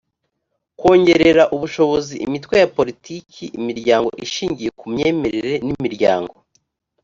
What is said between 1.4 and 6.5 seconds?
ubushobozi imitwe ya politiki imiryango ishingiye ku myemerere n imiryango